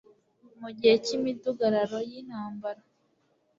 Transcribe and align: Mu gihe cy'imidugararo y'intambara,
Mu 0.61 0.69
gihe 0.77 0.95
cy'imidugararo 1.05 1.97
y'intambara, 2.09 2.81